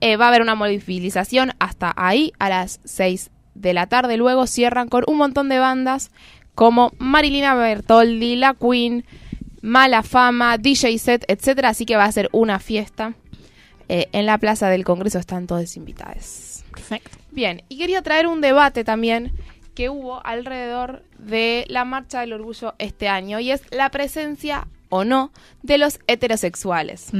Eh, 0.00 0.16
va 0.16 0.26
a 0.26 0.28
haber 0.28 0.42
una 0.42 0.54
movilización 0.54 1.52
hasta 1.58 1.92
ahí, 1.96 2.32
a 2.38 2.48
las 2.48 2.80
6 2.84 3.30
de 3.54 3.74
la 3.74 3.86
tarde. 3.86 4.16
Luego 4.16 4.46
cierran 4.46 4.88
con 4.88 5.04
un 5.06 5.16
montón 5.16 5.48
de 5.48 5.58
bandas 5.58 6.10
como 6.54 6.92
Marilina 6.98 7.54
Bertoldi, 7.54 8.36
La 8.36 8.54
Queen, 8.54 9.04
Mala 9.60 10.02
Fama, 10.02 10.58
DJ 10.58 10.98
Set, 10.98 11.24
etcétera. 11.28 11.70
Así 11.70 11.84
que 11.84 11.96
va 11.96 12.04
a 12.04 12.12
ser 12.12 12.28
una 12.32 12.58
fiesta. 12.58 13.14
Eh, 13.88 14.08
en 14.12 14.26
la 14.26 14.38
Plaza 14.38 14.68
del 14.68 14.84
Congreso 14.84 15.18
están 15.18 15.46
todos 15.46 15.76
invitados. 15.76 16.62
Perfecto. 16.72 17.16
Bien, 17.30 17.62
y 17.68 17.78
quería 17.78 18.02
traer 18.02 18.26
un 18.26 18.40
debate 18.40 18.84
también 18.84 19.32
que 19.78 19.90
hubo 19.90 20.26
alrededor 20.26 21.04
de 21.20 21.64
la 21.68 21.84
Marcha 21.84 22.18
del 22.18 22.32
Orgullo 22.32 22.74
este 22.80 23.06
año 23.06 23.38
y 23.38 23.52
es 23.52 23.62
la 23.70 23.92
presencia 23.92 24.66
o 24.88 25.04
no 25.04 25.30
de 25.62 25.78
los 25.78 26.00
heterosexuales. 26.08 27.12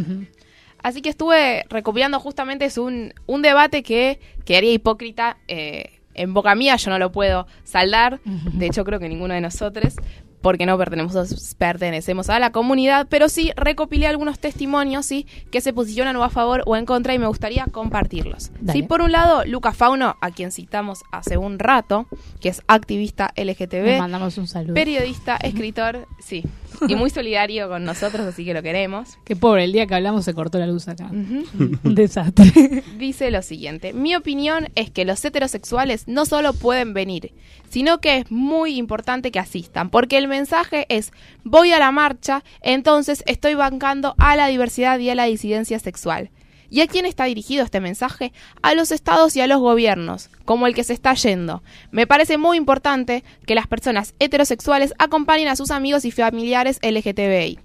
Así 0.82 1.00
que 1.00 1.08
estuve 1.08 1.66
recopilando 1.70 2.18
justamente 2.18 2.64
es 2.64 2.76
un, 2.76 3.14
un 3.26 3.42
debate 3.42 3.84
que 3.84 4.18
quedaría 4.44 4.72
hipócrita 4.72 5.36
eh, 5.46 6.00
en 6.14 6.34
boca 6.34 6.56
mía, 6.56 6.74
yo 6.74 6.90
no 6.90 6.98
lo 6.98 7.12
puedo 7.12 7.46
saldar, 7.62 8.18
de 8.24 8.66
hecho 8.66 8.84
creo 8.84 8.98
que 8.98 9.08
ninguno 9.08 9.34
de 9.34 9.40
nosotros, 9.40 9.94
porque 10.40 10.66
no 10.66 10.78
pertenecemos, 10.78 11.54
pertenecemos 11.56 12.30
a 12.30 12.38
la 12.38 12.52
comunidad, 12.52 13.06
pero 13.08 13.28
sí 13.28 13.52
recopilé 13.56 14.06
algunos 14.06 14.38
testimonios 14.38 15.06
¿sí? 15.06 15.26
que 15.50 15.60
se 15.60 15.72
posicionan 15.72 16.16
o 16.16 16.24
a 16.24 16.30
favor 16.30 16.62
o 16.66 16.76
en 16.76 16.86
contra 16.86 17.14
y 17.14 17.18
me 17.18 17.26
gustaría 17.26 17.66
compartirlos. 17.66 18.50
Sí, 18.72 18.82
por 18.82 19.00
un 19.00 19.12
lado, 19.12 19.44
Lucas 19.44 19.76
Fauno, 19.76 20.16
a 20.20 20.30
quien 20.30 20.52
citamos 20.52 21.02
hace 21.12 21.36
un 21.36 21.58
rato, 21.58 22.06
que 22.40 22.48
es 22.48 22.62
activista 22.66 23.32
LGTB, 23.36 23.98
mandamos 23.98 24.38
un 24.38 24.46
saludo. 24.46 24.74
periodista, 24.74 25.36
escritor, 25.36 26.06
sí, 26.20 26.44
y 26.88 26.94
muy 26.94 27.10
solidario 27.10 27.68
con 27.68 27.84
nosotros, 27.84 28.26
así 28.26 28.44
que 28.44 28.54
lo 28.54 28.62
queremos. 28.62 29.18
Qué 29.24 29.36
pobre, 29.36 29.64
el 29.64 29.72
día 29.72 29.86
que 29.86 29.94
hablamos 29.94 30.24
se 30.24 30.34
cortó 30.34 30.58
la 30.58 30.66
luz 30.66 30.88
acá. 30.88 31.10
un 31.10 31.94
desastre. 31.94 32.82
Dice 32.98 33.30
lo 33.30 33.42
siguiente, 33.42 33.92
mi 33.92 34.14
opinión 34.14 34.68
es 34.74 34.90
que 34.90 35.04
los 35.04 35.24
heterosexuales 35.24 36.08
no 36.08 36.26
solo 36.26 36.52
pueden 36.52 36.94
venir, 36.94 37.32
sino 37.68 38.00
que 38.00 38.18
es 38.18 38.30
muy 38.30 38.76
importante 38.76 39.30
que 39.30 39.38
asistan, 39.38 39.90
porque 39.90 40.18
el 40.18 40.28
mensaje 40.28 40.86
es 40.88 41.12
voy 41.44 41.72
a 41.72 41.78
la 41.78 41.90
marcha, 41.90 42.44
entonces 42.62 43.22
estoy 43.26 43.54
bancando 43.54 44.14
a 44.18 44.36
la 44.36 44.48
diversidad 44.48 44.98
y 44.98 45.10
a 45.10 45.14
la 45.14 45.24
disidencia 45.24 45.78
sexual. 45.78 46.30
¿Y 46.70 46.80
a 46.82 46.86
quién 46.86 47.06
está 47.06 47.24
dirigido 47.24 47.64
este 47.64 47.80
mensaje? 47.80 48.32
A 48.62 48.74
los 48.74 48.92
estados 48.92 49.34
y 49.36 49.40
a 49.40 49.46
los 49.46 49.58
gobiernos, 49.58 50.28
como 50.44 50.66
el 50.66 50.74
que 50.74 50.84
se 50.84 50.92
está 50.92 51.14
yendo. 51.14 51.62
Me 51.90 52.06
parece 52.06 52.36
muy 52.36 52.56
importante 52.56 53.24
que 53.46 53.54
las 53.54 53.66
personas 53.66 54.14
heterosexuales 54.18 54.92
acompañen 54.98 55.48
a 55.48 55.56
sus 55.56 55.70
amigos 55.70 56.04
y 56.04 56.10
familiares 56.10 56.78
LGTBI. 56.82 57.58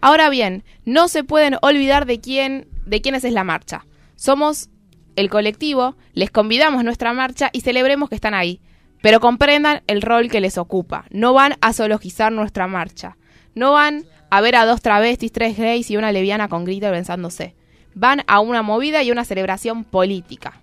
Ahora 0.00 0.30
bien, 0.30 0.64
no 0.84 1.08
se 1.08 1.24
pueden 1.24 1.56
olvidar 1.62 2.06
de 2.06 2.20
quién, 2.20 2.68
de 2.86 3.00
quiénes 3.00 3.24
es 3.24 3.32
la 3.32 3.44
marcha. 3.44 3.86
Somos 4.14 4.70
el 5.16 5.30
colectivo, 5.30 5.96
les 6.12 6.30
convidamos 6.30 6.84
nuestra 6.84 7.12
marcha 7.12 7.50
y 7.52 7.60
celebremos 7.60 8.08
que 8.08 8.14
están 8.14 8.34
ahí. 8.34 8.60
Pero 9.02 9.20
comprendan 9.20 9.82
el 9.86 10.02
rol 10.02 10.30
que 10.30 10.40
les 10.40 10.58
ocupa. 10.58 11.04
No 11.10 11.32
van 11.34 11.54
a 11.60 11.72
zoologizar 11.72 12.32
nuestra 12.32 12.66
marcha. 12.66 13.16
No 13.54 13.72
van 13.72 14.04
a 14.30 14.40
ver 14.40 14.56
a 14.56 14.66
dos 14.66 14.80
travestis, 14.80 15.32
tres 15.32 15.56
gays 15.56 15.90
y 15.90 15.96
una 15.96 16.12
leviana 16.12 16.48
con 16.48 16.64
grito 16.64 16.90
pensándose. 16.90 17.54
Van 17.96 18.22
a 18.26 18.40
una 18.40 18.60
movida 18.60 19.02
y 19.02 19.10
una 19.10 19.24
celebración 19.24 19.82
política. 19.82 20.60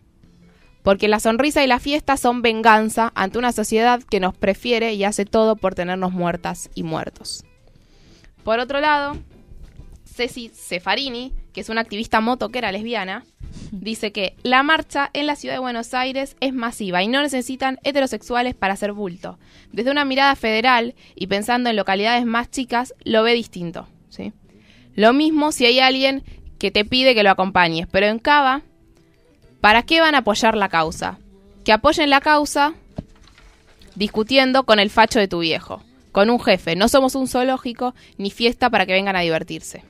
Porque 0.84 1.08
la 1.08 1.20
sonrisa 1.20 1.64
y 1.64 1.68
la 1.68 1.80
fiesta 1.80 2.16
son 2.16 2.44
venganza 2.44 3.12
ante 3.16 3.40
una 3.40 3.52
sociedad 3.52 4.04
que 4.04 4.20
nos 4.20 4.38
prefiere 4.38 4.94
y 4.94 5.04
hace 5.04 5.26
todo 5.26 5.56
por 5.56 5.74
tenernos 5.74 6.12
muertas 6.12 6.70
y 6.76 6.84
muertos. 6.84 7.44
Por 8.44 8.60
otro 8.60 8.80
lado, 8.80 9.18
Ceci 10.06 10.50
Cefarini, 10.50 11.34
que 11.54 11.62
es 11.62 11.70
una 11.70 11.82
activista 11.82 12.22
motoquera 12.22 12.72
lesbiana, 12.72 13.26
dice 13.72 14.12
que 14.12 14.36
la 14.44 14.62
marcha 14.62 15.10
en 15.14 15.26
la 15.26 15.36
ciudad 15.36 15.56
de 15.56 15.60
Buenos 15.60 15.96
Aires 15.96 16.36
es 16.40 16.54
masiva 16.54 17.02
y 17.02 17.08
no 17.08 17.22
necesitan 17.24 17.80
heterosexuales 17.84 18.54
para 18.54 18.74
hacer 18.74 18.94
bulto. 18.94 19.40
Desde 19.72 19.90
una 19.90 20.06
mirada 20.06 20.36
federal 20.36 20.94
y 21.16 21.28
pensando 21.28 21.72
en 21.72 21.78
localidades 21.78 22.26
más 22.26 22.52
chicas, 22.52 22.94
lo 23.04 23.24
ve 23.24 23.34
distinto. 23.34 23.88
¿sí? 24.10 24.34
Lo 24.94 25.14
mismo 25.14 25.52
si 25.52 25.66
hay 25.66 25.80
alguien 25.80 26.24
que 26.64 26.72
te 26.72 26.86
pide 26.86 27.14
que 27.14 27.24
lo 27.24 27.30
acompañes, 27.30 27.88
pero 27.92 28.06
en 28.06 28.20
Cava, 28.20 28.62
¿para 29.60 29.84
qué 29.84 30.00
van 30.00 30.16
a 30.16 30.20
apoyar 30.20 30.56
la 30.56 30.70
causa? 30.70 31.20
Que 31.66 31.74
apoyen 31.74 32.10
la 32.10 32.22
causa 32.22 32.74
discutiendo 33.96 34.64
con 34.64 34.80
el 34.80 34.90
facho 34.90 35.20
de 35.20 35.28
tu 35.28 35.40
viejo, 35.40 35.84
con 36.14 36.30
un 36.30 36.40
jefe. 36.40 36.78
No 36.78 36.88
somos 36.88 37.16
un 37.16 37.28
zoológico 37.28 37.94
ni 38.18 38.32
fiesta 38.32 38.70
para 38.70 38.86
que 38.86 38.94
vengan 38.94 39.18
a 39.18 39.20
divertirse. 39.20 39.84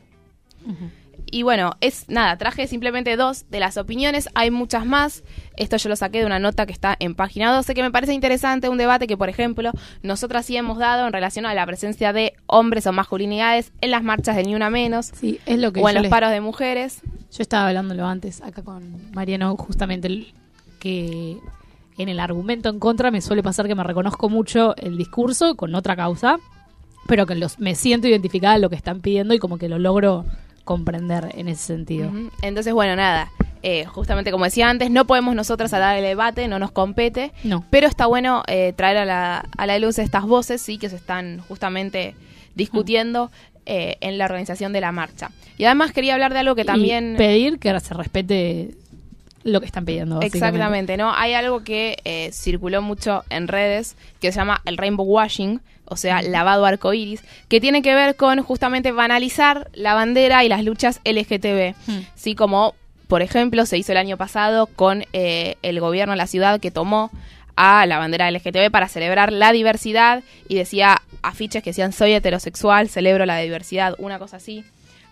Y 1.33 1.41
bueno, 1.41 1.71
es 1.81 2.07
nada, 2.09 2.37
traje 2.37 2.67
simplemente 2.67 3.17
dos 3.17 3.49
de 3.49 3.59
las 3.59 3.77
opiniones, 3.77 4.29
hay 4.35 4.51
muchas 4.51 4.85
más. 4.85 5.23
Esto 5.57 5.77
yo 5.77 5.89
lo 5.89 5.95
saqué 5.95 6.19
de 6.19 6.27
una 6.27 6.37
nota 6.37 6.67
que 6.67 6.71
está 6.71 6.95
en 6.99 7.15
página 7.15 7.51
12, 7.55 7.73
que 7.73 7.81
me 7.81 7.89
parece 7.89 8.13
interesante, 8.13 8.69
un 8.69 8.77
debate 8.77 9.07
que, 9.07 9.17
por 9.17 9.29
ejemplo, 9.29 9.71
nosotras 10.03 10.45
sí 10.45 10.55
hemos 10.57 10.77
dado 10.77 11.07
en 11.07 11.11
relación 11.11 11.47
a 11.47 11.55
la 11.55 11.65
presencia 11.65 12.13
de 12.13 12.33
hombres 12.45 12.85
o 12.85 12.91
masculinidades 12.91 13.71
en 13.81 13.89
las 13.89 14.03
marchas 14.03 14.35
de 14.35 14.43
Ni 14.43 14.53
Una 14.53 14.69
Menos. 14.69 15.07
Sí, 15.07 15.39
es 15.47 15.57
lo 15.57 15.73
que 15.73 15.81
o 15.81 15.89
en 15.89 15.95
los 15.95 16.07
paros 16.07 16.29
de 16.29 16.39
mujeres. 16.39 17.01
Yo 17.31 17.41
estaba 17.41 17.67
hablándolo 17.69 18.05
antes 18.05 18.43
acá 18.43 18.61
con 18.61 19.11
Mariano, 19.13 19.57
justamente 19.57 20.27
que 20.77 21.39
en 21.97 22.09
el 22.09 22.19
argumento 22.19 22.69
en 22.69 22.77
contra 22.77 23.09
me 23.09 23.21
suele 23.21 23.41
pasar 23.41 23.65
que 23.65 23.73
me 23.73 23.83
reconozco 23.83 24.29
mucho 24.29 24.75
el 24.75 24.97
discurso 24.97 25.55
con 25.55 25.73
otra 25.73 25.95
causa, 25.95 26.37
pero 27.07 27.25
que 27.25 27.33
los, 27.33 27.57
me 27.57 27.73
siento 27.73 28.07
identificada 28.07 28.57
en 28.57 28.61
lo 28.61 28.69
que 28.69 28.75
están 28.75 29.01
pidiendo 29.01 29.33
y 29.33 29.39
como 29.39 29.57
que 29.57 29.67
lo 29.67 29.79
logro 29.79 30.25
comprender 30.63 31.29
en 31.35 31.47
ese 31.47 31.63
sentido. 31.63 32.11
Entonces, 32.41 32.73
bueno, 32.73 32.95
nada. 32.95 33.29
Eh, 33.65 33.85
justamente 33.85 34.29
como 34.29 34.43
decía 34.43 34.69
antes, 34.69 34.91
no 34.91 35.05
podemos 35.05 35.35
nosotras 35.35 35.71
dar 35.71 35.95
el 35.95 36.03
debate, 36.03 36.49
no 36.49 36.59
nos 36.59 36.71
compete, 36.71 37.31
no. 37.45 37.63
pero 37.69 37.87
está 37.87 38.07
bueno 38.07 38.43
eh, 38.47 38.73
traer 38.75 38.97
a 38.97 39.05
la, 39.05 39.45
a 39.57 39.65
la 39.65 39.79
luz 39.79 39.99
estas 39.99 40.23
voces, 40.23 40.61
sí, 40.61 40.77
que 40.77 40.89
se 40.89 40.97
están 40.97 41.39
justamente 41.47 42.13
discutiendo 42.55 43.31
eh, 43.65 43.95
en 44.01 44.17
la 44.17 44.25
organización 44.25 44.73
de 44.73 44.81
la 44.81 44.91
marcha. 44.91 45.31
Y 45.57 45.63
además 45.63 45.93
quería 45.93 46.13
hablar 46.13 46.33
de 46.33 46.39
algo 46.39 46.55
que 46.55 46.65
también... 46.65 47.15
pedir 47.17 47.57
que 47.59 47.79
se 47.79 47.93
respete 47.93 48.75
lo 49.43 49.59
que 49.59 49.65
están 49.65 49.85
pidiendo. 49.85 50.21
Exactamente, 50.21 50.97
¿no? 50.97 51.13
Hay 51.13 51.33
algo 51.33 51.63
que 51.63 52.31
circuló 52.33 52.81
mucho 52.81 53.23
en 53.29 53.47
redes 53.47 53.95
que 54.19 54.31
se 54.31 54.39
llama 54.39 54.61
el 54.65 54.77
rainbow 54.77 55.05
washing, 55.05 55.61
o 55.85 55.97
sea, 55.97 56.21
lavado 56.21 56.65
arcoíris, 56.65 57.23
que 57.49 57.59
tiene 57.59 57.81
que 57.81 57.93
ver 57.93 58.15
con 58.15 58.41
justamente 58.41 58.91
banalizar 58.91 59.69
la 59.73 59.93
bandera 59.93 60.43
y 60.43 60.49
las 60.49 60.63
luchas 60.63 61.01
LGTB. 61.05 61.75
Sí, 62.15 62.35
como 62.35 62.75
por 63.07 63.21
ejemplo 63.21 63.65
se 63.65 63.77
hizo 63.77 63.91
el 63.91 63.97
año 63.97 64.17
pasado 64.17 64.67
con 64.67 65.05
eh, 65.13 65.57
el 65.61 65.79
gobierno 65.79 66.13
de 66.13 66.17
la 66.17 66.27
ciudad 66.27 66.59
que 66.59 66.71
tomó 66.71 67.11
a 67.55 67.85
la 67.85 67.99
bandera 67.99 68.31
LGTB 68.31 68.71
para 68.71 68.87
celebrar 68.87 69.31
la 69.31 69.51
diversidad 69.51 70.23
y 70.47 70.55
decía 70.55 71.01
afiches 71.21 71.61
que 71.61 71.69
decían 71.69 71.93
soy 71.93 72.13
heterosexual, 72.13 72.89
celebro 72.89 73.25
la 73.25 73.37
diversidad, 73.37 73.93
una 73.99 74.17
cosa 74.17 74.37
así, 74.37 74.63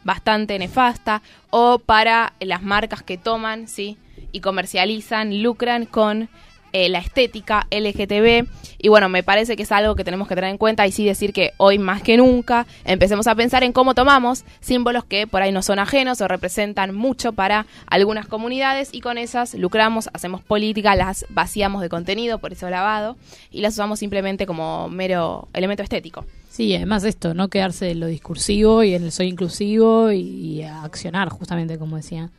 bastante 0.04 0.58
nefasta, 0.58 1.22
o 1.52 1.78
para 1.78 2.34
las 2.40 2.64
marcas 2.64 3.04
que 3.04 3.18
toman, 3.18 3.68
sí, 3.68 3.98
y 4.32 4.42
comercializan, 4.42 5.42
lucran 5.42 5.86
con 5.86 6.30
eh, 6.74 6.88
la 6.88 7.00
estética 7.00 7.68
LGTB. 7.70 8.48
Y 8.78 8.88
bueno, 8.88 9.10
me 9.10 9.24
parece 9.24 9.58
que 9.58 9.64
es 9.64 9.72
algo 9.74 9.96
que 9.96 10.06
tenemos 10.06 10.28
que 10.30 10.36
tener 10.36 10.50
en 10.50 10.58
cuenta 10.58 10.88
y 10.88 10.92
sí 10.94 11.06
decir 11.06 11.34
que 11.34 11.52
hoy 11.58 11.78
más 11.80 12.02
que 12.02 12.16
nunca 12.16 12.66
empecemos 12.86 13.28
a 13.28 13.36
pensar 13.36 13.64
en 13.64 13.74
cómo 13.74 13.94
tomamos 13.94 14.46
símbolos 14.62 15.04
que 15.04 15.28
por 15.28 15.42
ahí 15.42 15.52
no 15.52 15.64
son 15.64 15.80
ajenos 15.80 16.22
o 16.22 16.30
representan 16.30 16.96
mucho 16.96 17.34
para 17.34 17.66
algunas 17.88 18.26
comunidades 18.26 18.90
y 18.94 19.02
con 19.02 19.18
esas 19.18 19.54
lucramos, 19.54 20.10
hacemos 20.14 20.42
política, 20.42 20.96
las 20.96 21.26
vaciamos 21.30 21.82
de 21.82 21.90
contenido, 21.90 22.40
por 22.40 22.54
eso 22.54 22.70
lavado, 22.70 23.18
y 23.52 23.60
las 23.60 23.74
usamos 23.74 24.00
simplemente 24.00 24.46
como 24.46 24.88
mero 24.88 25.50
elemento 25.54 25.84
estético. 25.84 26.26
Sí, 26.50 26.74
además 26.76 27.04
esto, 27.04 27.34
no 27.34 27.50
quedarse 27.50 27.92
en 27.92 28.00
lo 28.00 28.08
discursivo 28.08 28.84
y 28.84 28.94
en 28.94 29.04
el 29.04 29.12
soy 29.12 29.28
inclusivo 29.28 30.12
y, 30.12 30.22
y 30.22 30.64
accionar, 30.64 31.30
justamente 31.30 31.78
como 31.78 31.98
decía 31.98 32.30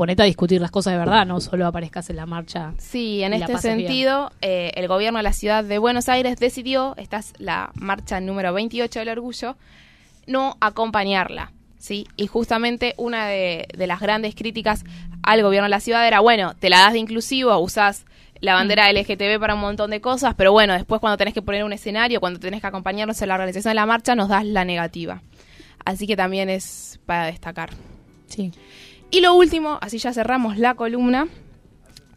ponete 0.00 0.22
a 0.22 0.24
discutir 0.24 0.62
las 0.62 0.70
cosas 0.70 0.94
de 0.94 0.98
verdad, 0.98 1.26
no 1.26 1.42
solo 1.42 1.66
aparezcas 1.66 2.08
en 2.08 2.16
la 2.16 2.24
marcha. 2.24 2.72
Sí, 2.78 3.22
en 3.22 3.34
este 3.34 3.58
sentido, 3.58 4.32
eh, 4.40 4.72
el 4.76 4.88
gobierno 4.88 5.18
de 5.18 5.24
la 5.24 5.34
ciudad 5.34 5.62
de 5.62 5.76
Buenos 5.76 6.08
Aires 6.08 6.38
decidió, 6.38 6.94
esta 6.96 7.18
es 7.18 7.34
la 7.36 7.70
marcha 7.74 8.18
número 8.18 8.54
28 8.54 8.98
del 8.98 9.10
orgullo, 9.10 9.56
no 10.26 10.56
acompañarla. 10.58 11.52
¿sí? 11.76 12.06
Y 12.16 12.28
justamente 12.28 12.94
una 12.96 13.26
de, 13.26 13.68
las 13.76 14.00
grandes 14.00 14.34
críticas 14.34 14.84
al 15.22 15.42
gobierno 15.42 15.66
de 15.66 15.70
la 15.70 15.80
ciudad 15.80 16.06
era, 16.06 16.20
bueno, 16.20 16.54
te 16.58 16.70
la 16.70 16.78
das 16.78 16.94
de 16.94 16.98
inclusivo, 16.98 17.58
usás 17.58 18.06
la 18.40 18.54
bandera 18.54 18.90
mm. 18.90 18.96
LGTB 18.96 19.38
para 19.38 19.54
un 19.54 19.60
montón 19.60 19.90
de 19.90 20.00
cosas, 20.00 20.34
pero 20.34 20.50
bueno, 20.50 20.72
después 20.72 21.02
cuando 21.02 21.18
tenés 21.18 21.34
que 21.34 21.42
poner 21.42 21.62
un 21.62 21.74
escenario, 21.74 22.20
cuando 22.20 22.40
tenés 22.40 22.62
que 22.62 22.66
acompañarnos 22.66 23.20
en 23.20 23.28
la 23.28 23.34
organización 23.34 23.72
de 23.72 23.74
la 23.74 23.84
marcha, 23.84 24.14
nos 24.14 24.30
das 24.30 24.46
la 24.46 24.64
negativa. 24.64 25.20
Así 25.84 26.06
que 26.06 26.16
también 26.16 26.48
es 26.48 26.98
para 27.04 27.26
destacar. 27.26 27.68
Sí. 28.28 28.50
Y 29.10 29.20
lo 29.20 29.34
último, 29.34 29.78
así 29.80 29.98
ya 29.98 30.12
cerramos 30.12 30.56
la 30.58 30.74
columna, 30.74 31.28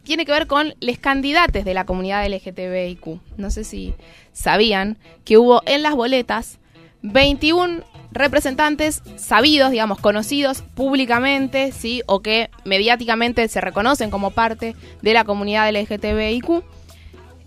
tiene 0.04 0.24
que 0.24 0.32
ver 0.32 0.46
con 0.46 0.74
los 0.80 0.98
candidatos 0.98 1.64
de 1.64 1.74
la 1.74 1.86
comunidad 1.86 2.26
LGTBIQ. 2.26 3.20
No 3.36 3.50
sé 3.50 3.64
si 3.64 3.94
sabían 4.32 4.98
que 5.24 5.38
hubo 5.38 5.62
en 5.66 5.82
las 5.82 5.94
boletas 5.94 6.58
21 7.02 7.82
representantes 8.12 9.02
sabidos, 9.16 9.70
digamos, 9.70 9.98
conocidos 9.98 10.62
públicamente, 10.62 11.72
¿sí? 11.72 12.02
O 12.06 12.20
que 12.20 12.48
mediáticamente 12.64 13.48
se 13.48 13.60
reconocen 13.60 14.10
como 14.10 14.30
parte 14.30 14.76
de 15.02 15.12
la 15.12 15.24
comunidad 15.24 15.70
LGTBIQ, 15.70 16.62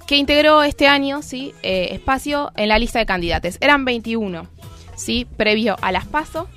que 0.06 0.18
integró 0.18 0.64
este 0.64 0.88
año, 0.88 1.22
¿sí? 1.22 1.54
Eh, 1.64 1.90
espacio 1.92 2.52
en 2.56 2.70
la 2.70 2.80
lista 2.80 3.00
de 3.00 3.06
candidatos. 3.06 3.58
Eran 3.62 3.86
21, 3.86 4.48
¿sí? 4.96 5.26
Previo 5.38 5.78
a 5.82 5.92
las 5.92 6.06
PASO. 6.06 6.50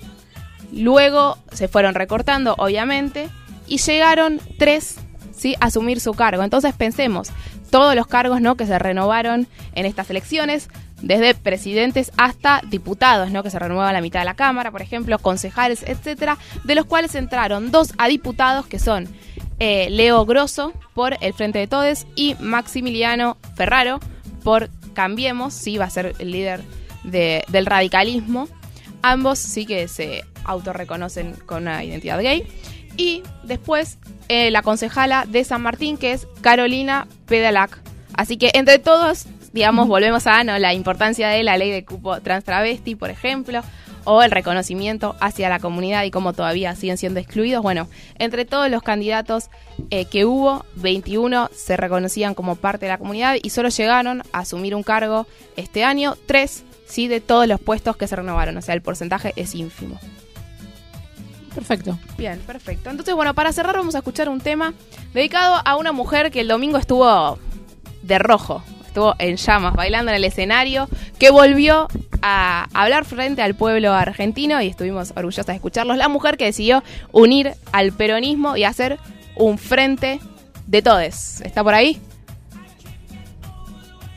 Luego 0.72 1.38
se 1.52 1.68
fueron 1.68 1.94
recortando, 1.94 2.54
obviamente, 2.58 3.28
y 3.66 3.78
llegaron 3.78 4.40
tres 4.58 4.96
¿sí? 5.36 5.56
a 5.60 5.66
asumir 5.66 6.00
su 6.00 6.12
cargo. 6.12 6.42
Entonces 6.42 6.74
pensemos, 6.74 7.30
todos 7.70 7.94
los 7.94 8.06
cargos 8.06 8.40
¿no? 8.40 8.56
que 8.56 8.66
se 8.66 8.78
renovaron 8.78 9.46
en 9.74 9.86
estas 9.86 10.10
elecciones, 10.10 10.68
desde 11.02 11.34
presidentes 11.34 12.12
hasta 12.18 12.60
diputados, 12.68 13.30
¿no? 13.30 13.42
que 13.42 13.50
se 13.50 13.58
renueva 13.58 13.92
la 13.92 14.02
mitad 14.02 14.20
de 14.20 14.26
la 14.26 14.34
Cámara, 14.34 14.70
por 14.70 14.82
ejemplo, 14.82 15.18
concejales, 15.18 15.82
etcétera, 15.86 16.36
de 16.64 16.74
los 16.74 16.84
cuales 16.84 17.14
entraron 17.14 17.70
dos 17.70 17.94
a 17.96 18.08
diputados 18.08 18.66
que 18.66 18.78
son 18.78 19.08
eh, 19.60 19.88
Leo 19.90 20.26
Grosso 20.26 20.72
por 20.94 21.16
el 21.20 21.32
Frente 21.32 21.58
de 21.58 21.66
Todes 21.66 22.06
y 22.16 22.36
Maximiliano 22.40 23.36
Ferraro 23.56 24.00
por 24.42 24.70
Cambiemos, 24.94 25.54
sí, 25.54 25.78
va 25.78 25.84
a 25.84 25.90
ser 25.90 26.14
el 26.18 26.32
líder 26.32 26.62
del 27.04 27.66
radicalismo. 27.66 28.48
Ambos 29.02 29.38
sí 29.38 29.64
que 29.64 29.88
se 29.88 30.24
autorreconocen 30.44 31.34
con 31.46 31.62
una 31.62 31.84
identidad 31.84 32.20
gay. 32.20 32.46
Y 32.96 33.22
después 33.44 33.98
eh, 34.28 34.50
la 34.50 34.62
concejala 34.62 35.26
de 35.26 35.44
San 35.44 35.62
Martín, 35.62 35.96
que 35.96 36.12
es 36.12 36.26
Carolina 36.40 37.06
Pedalac. 37.26 37.78
Así 38.14 38.36
que 38.36 38.50
entre 38.54 38.78
todos, 38.78 39.26
digamos, 39.52 39.88
volvemos 39.88 40.26
a 40.26 40.44
¿no? 40.44 40.58
la 40.58 40.74
importancia 40.74 41.28
de 41.28 41.42
la 41.42 41.56
ley 41.56 41.70
de 41.70 41.84
cupo 41.84 42.20
trans 42.20 42.44
travesti, 42.44 42.94
por 42.94 43.10
ejemplo, 43.10 43.62
o 44.04 44.22
el 44.22 44.30
reconocimiento 44.30 45.16
hacia 45.20 45.48
la 45.48 45.58
comunidad 45.58 46.04
y 46.04 46.10
cómo 46.10 46.32
todavía 46.32 46.74
siguen 46.74 46.98
siendo 46.98 47.20
excluidos. 47.20 47.62
Bueno, 47.62 47.88
entre 48.18 48.44
todos 48.44 48.70
los 48.70 48.82
candidatos 48.82 49.50
eh, 49.90 50.06
que 50.06 50.24
hubo, 50.24 50.64
21 50.76 51.50
se 51.54 51.76
reconocían 51.76 52.34
como 52.34 52.56
parte 52.56 52.86
de 52.86 52.92
la 52.92 52.98
comunidad 52.98 53.36
y 53.42 53.50
solo 53.50 53.68
llegaron 53.68 54.22
a 54.32 54.40
asumir 54.40 54.74
un 54.74 54.82
cargo 54.82 55.26
este 55.56 55.84
año, 55.84 56.16
tres 56.26 56.64
sí 56.86 57.08
de 57.08 57.20
todos 57.20 57.46
los 57.46 57.60
puestos 57.60 57.96
que 57.96 58.08
se 58.08 58.16
renovaron, 58.16 58.56
o 58.56 58.62
sea, 58.62 58.74
el 58.74 58.82
porcentaje 58.82 59.32
es 59.36 59.54
ínfimo. 59.54 59.98
Perfecto. 61.54 61.98
Bien, 62.16 62.38
perfecto. 62.40 62.90
Entonces, 62.90 63.14
bueno, 63.14 63.34
para 63.34 63.52
cerrar 63.52 63.76
vamos 63.76 63.94
a 63.94 63.98
escuchar 63.98 64.28
un 64.28 64.40
tema 64.40 64.72
dedicado 65.12 65.60
a 65.64 65.76
una 65.76 65.92
mujer 65.92 66.30
que 66.30 66.40
el 66.40 66.48
domingo 66.48 66.78
estuvo 66.78 67.38
de 68.02 68.18
rojo, 68.18 68.62
estuvo 68.86 69.14
en 69.18 69.36
llamas, 69.36 69.74
bailando 69.74 70.10
en 70.10 70.16
el 70.16 70.24
escenario, 70.24 70.88
que 71.18 71.30
volvió 71.30 71.88
a 72.22 72.68
hablar 72.72 73.04
frente 73.04 73.42
al 73.42 73.54
pueblo 73.54 73.92
argentino 73.92 74.60
y 74.62 74.68
estuvimos 74.68 75.12
orgullosas 75.16 75.46
de 75.46 75.54
escucharlos. 75.54 75.96
La 75.96 76.08
mujer 76.08 76.36
que 76.36 76.44
decidió 76.44 76.82
unir 77.12 77.54
al 77.72 77.92
peronismo 77.92 78.56
y 78.56 78.64
hacer 78.64 78.98
un 79.36 79.58
frente 79.58 80.20
de 80.66 80.82
todes. 80.82 81.40
¿Está 81.40 81.64
por 81.64 81.74
ahí? 81.74 82.00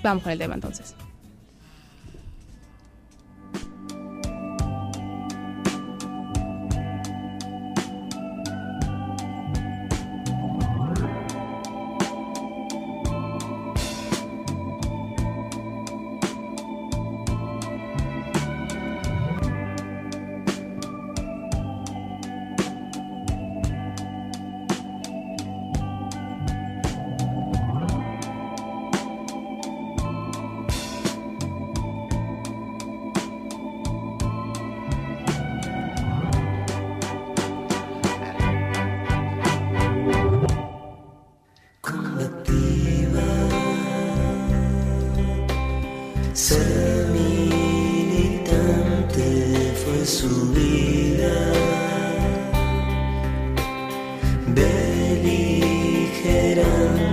Vamos 0.03 0.23
con 0.23 0.31
el 0.31 0.37
tema 0.37 0.53
entonces. 0.53 0.95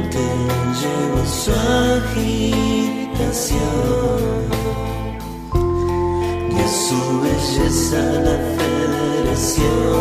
Llevó 0.09 1.23
su 1.27 1.53
agitación 1.53 2.51
y 6.51 6.53
a 6.59 6.69
su 6.69 7.01
belleza 7.21 8.01
la 8.25 8.37
federación. 8.57 10.01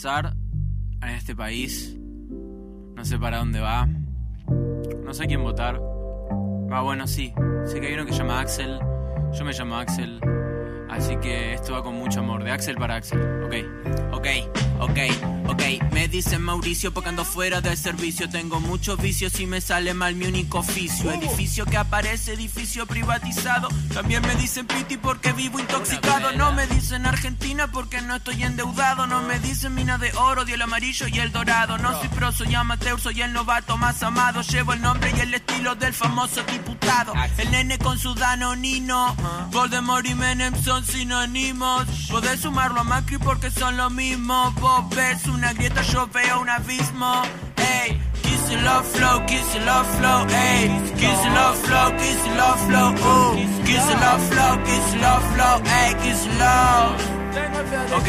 Pasar 0.00 0.32
en 1.02 1.08
este 1.10 1.36
país. 1.36 1.94
No 2.96 3.04
sé 3.04 3.18
para 3.18 3.36
dónde 3.36 3.60
va. 3.60 3.86
No 5.04 5.12
sé 5.12 5.26
quién 5.26 5.42
votar. 5.42 5.78
Ah, 6.70 6.80
bueno, 6.80 7.06
sí. 7.06 7.34
Sé 7.66 7.82
que 7.82 7.88
hay 7.88 7.92
uno 7.92 8.06
que 8.06 8.12
se 8.12 8.20
llama 8.20 8.40
Axel. 8.40 8.78
Yo 9.30 9.44
me 9.44 9.52
llamo 9.52 9.76
Axel. 9.76 10.18
Así 10.90 11.16
que 11.18 11.54
esto 11.54 11.72
va 11.72 11.82
con 11.82 11.94
mucho 11.94 12.20
amor, 12.20 12.42
de 12.42 12.50
Axel 12.50 12.76
para 12.76 12.96
Axel. 12.96 13.20
Ok, 13.44 13.54
ok, 14.12 14.26
ok, 14.80 14.98
ok. 15.48 15.92
Me 15.92 16.08
dicen 16.08 16.42
Mauricio 16.42 16.92
porque 16.92 17.10
ando 17.10 17.24
fuera 17.24 17.60
del 17.60 17.76
servicio. 17.76 18.28
Tengo 18.28 18.60
muchos 18.60 19.00
vicios 19.00 19.38
y 19.40 19.46
me 19.46 19.60
sale 19.60 19.94
mal 19.94 20.14
mi 20.16 20.26
único 20.26 20.58
oficio. 20.58 21.12
Edificio 21.12 21.64
que 21.64 21.76
aparece, 21.76 22.32
edificio 22.32 22.86
privatizado. 22.86 23.68
También 23.94 24.22
me 24.22 24.34
dicen 24.34 24.66
Piti 24.66 24.96
porque 24.96 25.32
vivo 25.32 25.60
intoxicado. 25.60 26.32
No 26.32 26.52
me 26.52 26.66
dicen 26.66 27.06
Argentina 27.06 27.68
porque 27.68 28.00
no 28.02 28.16
estoy 28.16 28.42
endeudado. 28.42 29.06
No 29.06 29.22
me 29.22 29.38
dicen 29.38 29.74
mina 29.74 29.96
de 29.96 30.12
oro, 30.14 30.44
dio 30.44 30.56
el 30.56 30.62
amarillo 30.62 31.06
y 31.06 31.18
el 31.20 31.30
dorado. 31.30 31.78
No 31.78 31.98
soy 32.00 32.08
pro, 32.08 32.32
soy 32.32 32.54
amateur, 32.54 33.00
soy 33.00 33.22
el 33.22 33.32
novato 33.32 33.76
más 33.76 34.02
amado. 34.02 34.42
Llevo 34.42 34.72
el 34.72 34.82
nombre 34.82 35.12
y 35.16 35.20
el 35.20 35.34
estilo 35.34 35.76
del 35.76 35.94
famoso 35.94 36.42
diputado. 36.42 37.12
El 37.38 37.50
nene 37.52 37.78
con 37.78 37.98
su 37.98 38.14
danonino. 38.14 39.14
Voldemort 39.50 40.06
y 40.06 40.14
Menem 40.14 40.54
son 40.62 40.79
sinónimos. 40.84 41.86
Podés 42.10 42.40
sumarlo 42.40 42.80
a 42.80 42.84
Macri 42.84 43.18
porque 43.18 43.50
son 43.50 43.76
lo 43.76 43.90
mismo. 43.90 44.52
Vos 44.60 44.88
ves 44.90 45.26
una 45.26 45.52
grieta, 45.52 45.82
yo 45.82 46.06
veo 46.08 46.40
un 46.40 46.48
abismo. 46.48 47.22
Ey, 47.56 48.00
kiss 48.22 48.50
it 48.50 48.62
love 48.62 48.86
flow, 48.86 49.24
kiss 49.26 49.54
it 49.54 49.64
love 49.64 49.86
flow, 49.98 50.26
ey. 50.28 50.68
Kiss 50.96 51.24
it 51.24 51.32
love 51.32 51.56
flow, 51.66 51.90
kiss 51.98 52.26
it 52.26 52.36
love 52.36 52.60
flow, 52.66 52.90
ooh. 52.92 53.36
Kiss 53.64 53.84
it 53.90 54.00
love 54.00 54.22
flow, 54.30 54.58
kiss 54.64 54.94
it 54.94 55.00
love 55.00 55.24
flow, 55.34 55.62
ey. 55.64 55.94
Kiss 56.02 56.26
it 56.26 56.38
love. 56.38 57.20
Ok, 57.92 58.08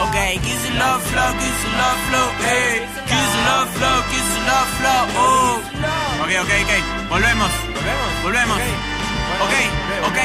ok, 0.00 0.16
kiss 0.42 0.64
it 0.64 0.74
love 0.78 1.02
flow, 1.02 1.32
kiss 1.40 1.64
it 1.64 1.74
love 1.76 2.00
flow, 2.08 2.28
ey. 2.46 2.88
Kiss 3.06 3.34
it 3.34 3.44
love 3.44 3.68
flow, 3.76 4.02
kiss 4.10 4.28
it 4.36 4.44
love 4.48 4.70
flow, 4.78 5.02
ooh. 5.20 5.58
Ok, 6.22 6.30
ok, 6.42 6.52
ok. 6.62 6.72
Volvemos. 7.10 7.50
Volvemos. 7.74 8.22
Volvemos. 8.22 8.91
Ok, 9.42 9.54
ok, 10.06 10.18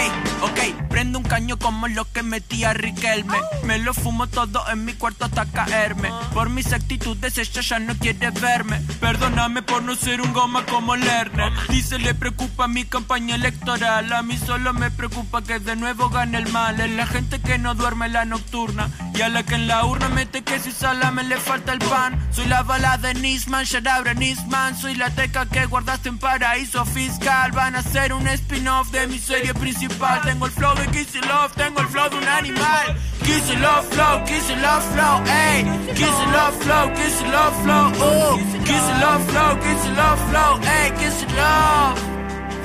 ok. 0.44 0.90
Prendo 0.90 1.20
un 1.20 1.26
caño 1.26 1.58
como 1.58 1.88
lo 1.88 2.06
que 2.12 2.24
metía 2.24 2.74
Riquelme. 2.74 3.38
Me 3.64 3.80
lo 3.80 3.94
fumo 3.94 4.28
todo 4.28 4.64
en 4.70 4.86
mi 4.86 4.94
cuarto 4.94 5.26
hasta 5.26 5.46
caerme. 5.46 6.10
Por 6.34 6.50
mis 6.50 6.74
actitudes 6.74 7.38
ella 7.38 7.62
ya 7.62 7.80
no 7.80 7.96
quiere 7.98 8.32
verme. 8.32 8.80
Perdóname 9.00 9.62
por 9.62 9.84
no 9.84 9.96
ser 9.96 10.22
un 10.22 10.34
goma 10.34 10.66
como 10.66 10.96
Lerner. 10.96 11.52
Dice 11.70 12.00
le 12.00 12.14
preocupa 12.14 12.68
mi 12.68 12.86
campaña 12.86 13.36
electoral. 13.36 14.12
A 14.14 14.22
mí 14.22 14.38
solo 14.38 14.74
me 14.74 14.92
preocupa 14.92 15.44
que 15.44 15.60
de 15.60 15.76
nuevo 15.76 16.10
gane 16.10 16.38
el 16.38 16.52
mal. 16.52 16.80
Es 16.80 16.92
la 16.92 17.06
gente 17.08 17.40
que 17.40 17.58
no 17.58 17.76
duerme 17.76 18.10
la 18.10 18.26
nocturna. 18.26 18.90
Y 19.18 19.22
a 19.24 19.30
la 19.30 19.42
que 19.42 19.56
en 19.56 19.66
la 19.66 19.84
urna 19.84 20.10
mete 20.10 20.44
que 20.44 20.60
si 20.60 20.72
salame 20.72 21.24
le 21.24 21.38
falta 21.38 21.74
el 21.74 21.80
pan. 21.80 22.20
Soy 22.30 22.46
la 22.46 22.62
bala 22.62 22.98
de 22.98 23.16
Nisman, 23.16 23.66
Sharabre 23.66 24.14
Nisman. 24.14 24.78
Soy 24.78 24.94
la 24.94 25.10
teca 25.10 25.48
que 25.48 25.66
guardaste 25.66 26.10
en 26.10 26.20
paraíso 26.20 26.86
fiscal. 26.86 27.52
Van 27.52 27.76
a 27.76 27.82
ser 27.82 28.14
un 28.14 28.28
spin-off 28.28 28.92
de 28.92 29.08
mi 29.08 29.18
serie 29.18 29.56
principal. 29.56 30.22
Tengo 30.22 30.46
el 30.46 30.52
flow 30.52 30.76
de 30.76 30.86
Kiss 30.90 31.16
Love, 31.16 31.52
tengo 31.56 31.80
el 31.80 31.88
flow 31.88 32.10
de 32.12 32.18
un 32.18 32.28
animal. 32.28 32.96
Kiss 33.24 33.50
Love 33.60 33.90
Flow, 33.90 34.24
Kiss 34.26 34.50
Love 34.50 34.86
Flow, 34.94 35.24
ey. 35.26 35.64
Kiss 35.96 36.18
Love 36.32 36.64
Flow, 36.64 36.94
Kiss 36.94 37.22
Love 37.24 37.64
Flow, 37.64 37.88
ooh. 38.06 38.38
Kiss 38.66 38.88
It 38.88 39.02
Love 39.02 39.26
Flow, 39.32 39.60
Kiss 39.60 39.86
Love 39.98 40.30
Flow, 40.30 40.60
ey. 40.62 40.92
Kiss 41.00 41.26
Love. 41.36 42.17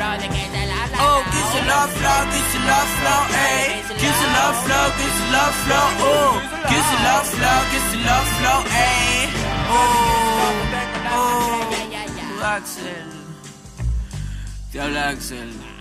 Oh, 0.05 1.23
kiss 1.31 1.51
it 1.59 1.67
love 1.71 1.93
flow, 1.95 2.21
kiss 2.35 2.55
it 2.59 2.65
love 2.67 2.91
flow, 2.99 3.21
ey. 3.39 3.83
Kiss 4.03 4.19
it 4.27 4.33
love 4.35 4.57
flow, 4.65 4.87
kiss 4.99 5.17
it 5.23 5.31
love 5.31 5.55
flow, 5.65 5.87
ooh. 6.03 6.35
Kiss 6.71 6.87
it 6.95 7.01
love 7.07 7.27
flow, 7.35 7.59
kiss 7.71 7.89
it 7.95 8.03
love 8.03 8.29
flow, 8.39 8.59
ey. 8.67 9.31
Oh, 9.71 10.51
oh. 11.15 11.43
Axel. 12.43 13.11
Te 14.73 14.81
habla 14.81 15.09
Axel. 15.11 15.72